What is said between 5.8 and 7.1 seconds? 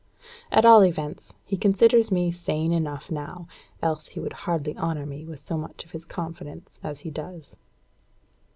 of his confidence as